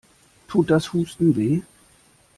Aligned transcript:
Tut 0.47 0.71
das 0.71 0.93
Husten 0.93 1.35
weh? 1.35 1.61